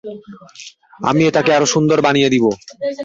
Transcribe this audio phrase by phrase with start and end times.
[0.99, 2.45] আমি এটাকে আরো সুন্দর বানিয়ে দিব।